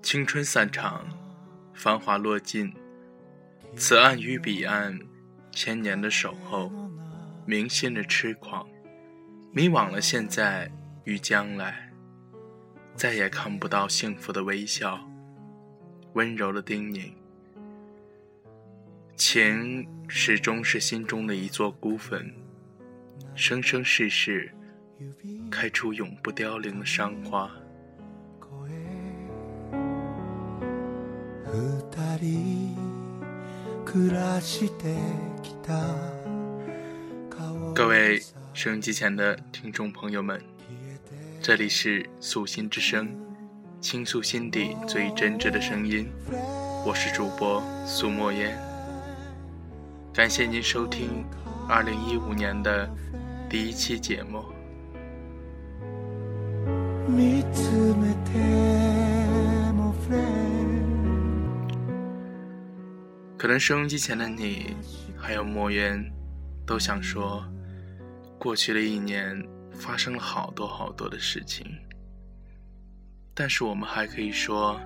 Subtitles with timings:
[0.00, 1.06] 青春散场，
[1.74, 2.72] 繁华落尽，
[3.76, 4.98] 此岸与彼岸，
[5.52, 6.72] 千年的守候，
[7.44, 8.66] 铭心的痴狂，
[9.52, 10.70] 迷惘了现在
[11.04, 11.92] 与将来，
[12.94, 14.98] 再也看不到幸福的微笑，
[16.14, 17.17] 温柔的叮咛。
[19.18, 22.32] 情始终是心中的一座孤坟，
[23.34, 24.54] 生生世世
[25.50, 27.50] 开出永不凋零的伤花。
[37.74, 38.22] 各位
[38.54, 40.40] 收音机前的听众朋友们，
[41.42, 43.08] 这里是素心之声，
[43.80, 46.06] 倾诉心底最真挚的声音，
[46.86, 48.67] 我是主播苏墨烟。
[50.18, 51.24] 感谢您收听
[51.68, 52.90] 二零一五年的
[53.48, 54.44] 第一期节目。
[63.36, 64.74] 可能收音机前的你，
[65.16, 66.04] 还有莫言，
[66.66, 67.44] 都想说，
[68.40, 69.40] 过去的一年
[69.72, 71.64] 发生了好多好多的事情。
[73.34, 74.80] 但是我们还可以说，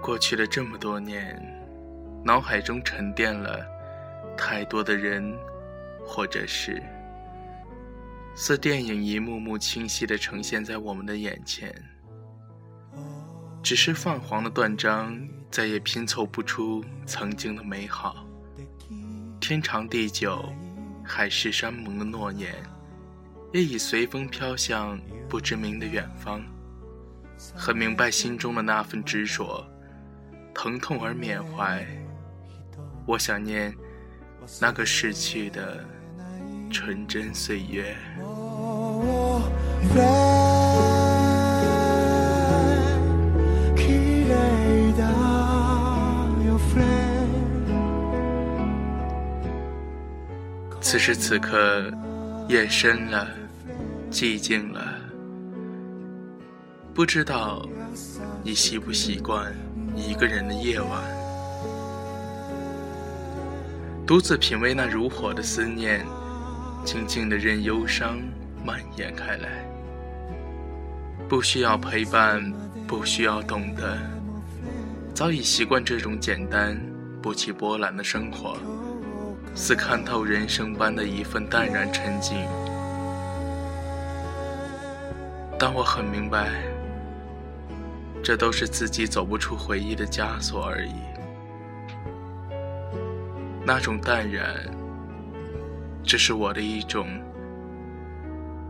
[0.00, 1.38] 过去的这么多年，
[2.24, 3.73] 脑海中沉淀了
[4.36, 5.36] 太多的人，
[6.06, 6.82] 或者是，
[8.34, 11.74] 似电影一幕幕清晰的呈现在我们的眼前。
[13.62, 15.16] 只是泛黄的断章。
[15.50, 18.26] 再也拼凑不出曾经的美好，
[19.40, 20.52] 天长地久，
[21.04, 22.52] 海誓山盟的诺言，
[23.52, 26.42] 也已随风飘向不知名的远方。
[27.54, 29.64] 很明白心中的那份执着，
[30.52, 31.86] 疼痛而缅怀。
[33.06, 33.72] 我想念
[34.60, 35.84] 那个逝去的
[36.70, 37.96] 纯真岁月。
[50.80, 51.90] 此时此刻，
[52.48, 53.28] 夜深了，
[54.10, 54.94] 寂静了。
[56.94, 57.68] 不知道
[58.44, 59.52] 你习不习惯
[59.96, 61.02] 一个人的夜晚，
[64.06, 66.04] 独自品味那如火的思念，
[66.84, 68.18] 静静的任忧伤
[68.62, 69.66] 蔓延开来。
[71.26, 72.52] 不需要陪伴，
[72.86, 73.98] 不需要懂得，
[75.14, 76.78] 早已习惯这种简单、
[77.22, 78.58] 不起波澜的生活。
[79.54, 82.36] 似看透人生般的一份淡然沉静，
[85.58, 86.50] 但我很明白，
[88.22, 90.92] 这都是自己走不出回忆的枷锁而已。
[93.66, 94.56] 那种淡然，
[96.02, 97.08] 只是我的一种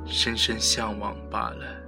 [0.07, 1.84] 深深向往罢了。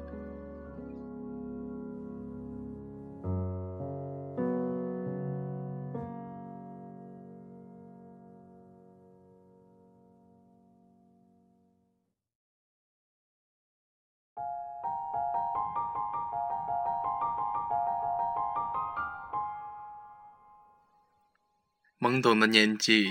[22.06, 23.08] 懵懂的年纪，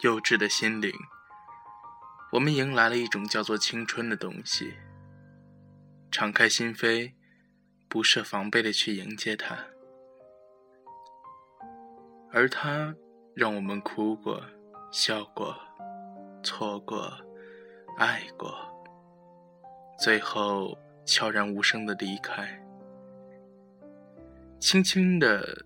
[0.00, 0.90] 幼稚的心灵，
[2.32, 4.74] 我们迎来了一种叫做青春的东西。
[6.10, 7.12] 敞开心扉，
[7.88, 9.56] 不设防备的去迎接它，
[12.32, 12.92] 而它
[13.36, 14.42] 让我们哭过、
[14.90, 15.56] 笑过、
[16.42, 17.16] 错过、
[17.98, 18.52] 爱过，
[19.96, 22.60] 最后悄然无声的离开，
[24.58, 25.64] 轻轻的，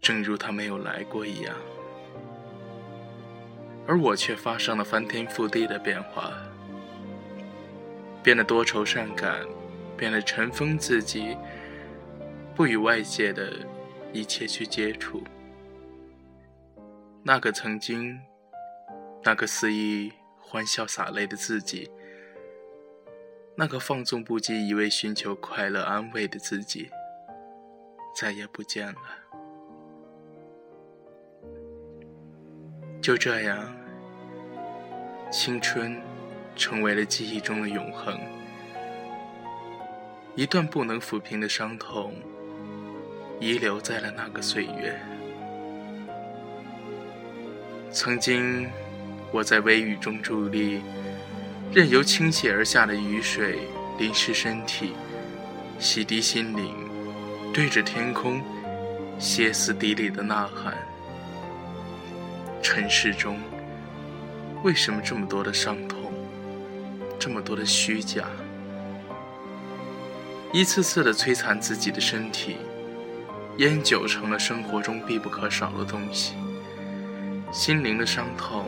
[0.00, 1.54] 正如它没有来过一样。
[3.86, 6.32] 而我却发生了翻天覆地的变化，
[8.22, 9.46] 变得多愁善感，
[9.96, 11.36] 变得尘封自己，
[12.54, 13.52] 不与外界的
[14.12, 15.22] 一切去接触。
[17.22, 18.20] 那个曾经，
[19.22, 21.90] 那个肆意欢笑洒泪的自己，
[23.56, 26.90] 那个放纵不羁、一味寻求快乐安慰的自己，
[28.16, 28.98] 再也不见了。
[33.02, 33.72] 就这样，
[35.30, 36.00] 青春
[36.54, 38.18] 成为了记忆中的永恒，
[40.36, 42.14] 一段不能抚平的伤痛，
[43.40, 44.98] 遗留在了那个岁月。
[47.90, 48.68] 曾经，
[49.32, 50.80] 我在微雨中伫立，
[51.72, 53.58] 任由倾泻而下的雨水
[53.98, 54.92] 淋湿身体，
[55.78, 56.72] 洗涤心灵，
[57.52, 58.40] 对着天空
[59.18, 60.74] 歇斯底里的呐喊。
[62.62, 63.38] 尘世中，
[64.66, 66.12] 为什么这么多的伤痛，
[67.20, 68.24] 这么多的虚假，
[70.52, 72.56] 一次次的摧残自己的身体？
[73.58, 76.34] 烟酒成了生活中必不可少的东西，
[77.52, 78.64] 心灵的伤痛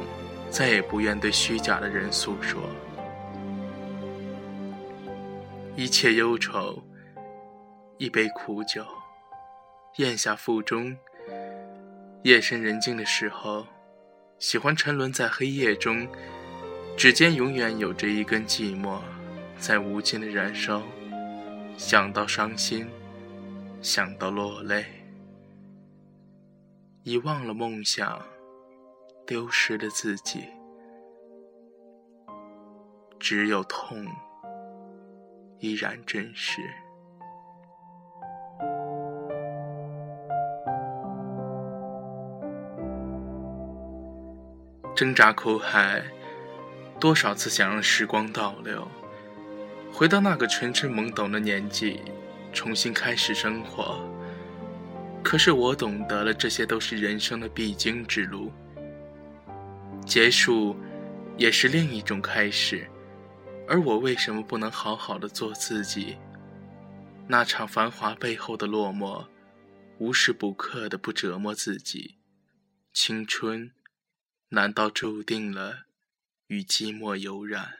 [0.48, 2.62] 再也不愿对虚假的人诉说，
[5.74, 6.80] 一切忧愁，
[7.96, 8.86] 一杯苦酒，
[9.96, 10.96] 咽下腹中。
[12.22, 13.66] 夜深人静的时候，
[14.38, 16.08] 喜欢沉沦在黑夜中，
[16.96, 19.00] 指尖永远有着一根寂寞，
[19.58, 20.82] 在无尽的燃烧，
[21.76, 22.86] 想到伤心。
[23.80, 24.84] 想到落泪，
[27.04, 28.20] 遗忘了梦想，
[29.24, 30.48] 丢失了自己，
[33.20, 34.04] 只有痛
[35.60, 36.60] 依然真实。
[44.98, 46.02] 挣扎苦海，
[46.98, 48.90] 多少次想让时光倒流，
[49.92, 52.00] 回到那个纯真懵懂的年纪。
[52.52, 54.00] 重新开始生活，
[55.22, 58.52] 可是我懂得了，这些都是人生的必经之路。
[60.04, 60.76] 结束，
[61.36, 62.84] 也是另一种开始。
[63.68, 66.16] 而我为什么不能好好的做自己？
[67.28, 69.24] 那场繁华背后的落寞，
[69.98, 72.16] 无时不刻的不折磨自己。
[72.92, 73.70] 青春，
[74.50, 75.84] 难道注定了
[76.46, 77.74] 与寂寞有染？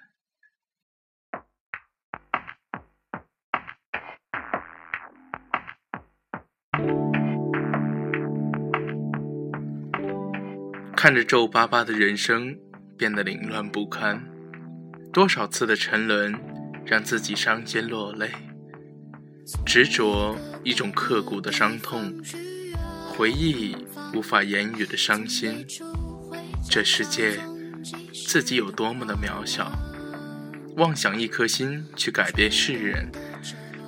[10.95, 12.59] 看着皱巴巴的人生
[12.99, 14.29] 变得凌乱不堪，
[15.11, 16.39] 多少次的沉沦
[16.85, 18.31] 让自己伤心落泪，
[19.65, 22.21] 执着一种刻骨的伤痛，
[23.09, 23.75] 回忆
[24.13, 25.67] 无法言语的伤心。
[26.71, 27.39] 这世界
[28.27, 29.71] 自己有多么的渺小，
[30.77, 33.11] 妄想一颗心去改变世人，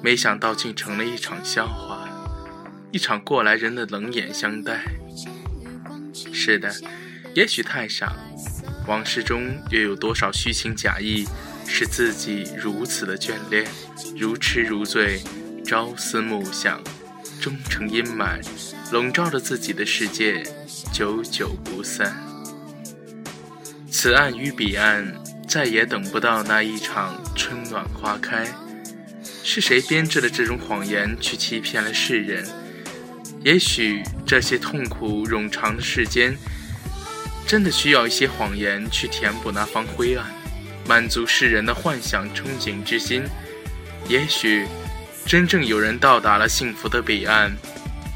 [0.03, 2.09] 没想到竟成了一场笑话，
[2.91, 4.83] 一场过来人的冷眼相待。
[6.33, 6.71] 是的。
[7.33, 8.13] 也许太傻，
[8.89, 11.25] 往事中又有多少虚情假意，
[11.65, 13.65] 使自己如此的眷恋，
[14.17, 15.23] 如痴如醉，
[15.65, 16.83] 朝思暮想，
[17.41, 18.45] 终成阴霾，
[18.91, 20.43] 笼罩着自己的世界，
[20.93, 22.30] 久久不散。
[24.03, 25.15] 此岸与彼岸，
[25.47, 28.47] 再也等不到那一场春暖花开。
[29.45, 32.49] 是谁编织的这种谎言，去欺骗了世人？
[33.45, 36.35] 也许这些痛苦冗长的世间。
[37.47, 40.25] 真的需要一些谎言去填补那方灰暗，
[40.89, 43.25] 满足世人的幻想憧憬之心。
[44.09, 44.67] 也许，
[45.27, 47.55] 真正有人到达了幸福的彼岸，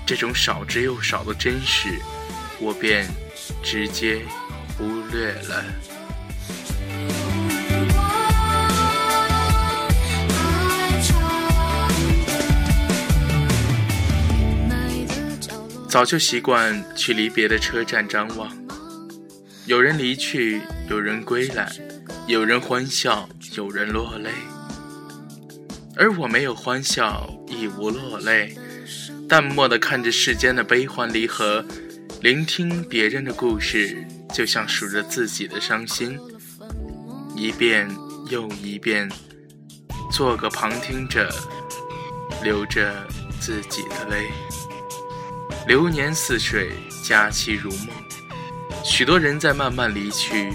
[0.07, 1.91] 这种少之又少的真实，
[2.59, 3.07] 我便
[3.63, 4.23] 直接
[5.15, 5.65] 忽略了。
[15.89, 18.51] 早就习惯去离别的车站张望。
[19.67, 21.71] 有人离去，有人归来，
[22.27, 24.31] 有人欢笑，有人落泪，
[25.95, 28.57] 而我没有欢笑，亦无落泪，
[29.29, 31.65] 淡漠的看着世间的悲欢离合，
[32.25, 36.19] 聆听别人的故事，就像数着自己的伤心，
[37.37, 37.87] 一遍
[38.31, 39.07] 又一遍，
[40.11, 41.31] 做个旁听者，
[42.43, 43.07] 流着
[43.39, 44.31] 自己的泪。
[45.69, 46.71] 流年似水，
[47.05, 47.89] 佳期如梦。
[48.83, 50.51] 许多人在慢慢离去，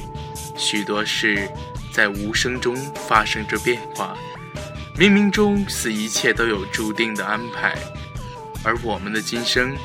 [0.57, 1.47] 许多事
[1.93, 2.75] 在无声中
[3.07, 4.17] 发生着变化。
[4.97, 7.77] 冥冥中，似一切都有注定的安排。
[8.63, 9.77] 而我们的今生，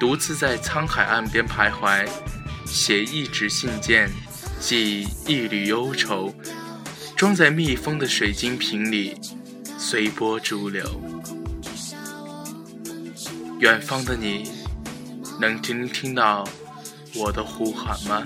[0.00, 2.08] 独自在沧海岸边徘徊，
[2.64, 4.10] 写一纸信件，
[4.58, 6.34] 寄一缕忧愁，
[7.14, 9.20] 装在密封的水晶瓶里，
[9.76, 10.82] 随波逐流。
[13.58, 14.50] 远方的你，
[15.38, 16.48] 能听听到？
[17.14, 18.22] 我的呼喊吗？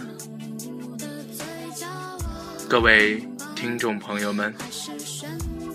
[2.68, 3.26] 各位
[3.56, 4.54] 听众朋友们，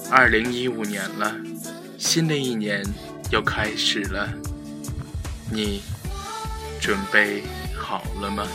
[0.10, 1.36] 二零一五年了，
[1.98, 2.86] 新的一年
[3.32, 4.32] 又开始了，
[5.51, 5.82] 你
[6.79, 7.44] 准备
[7.75, 8.48] 好了吗？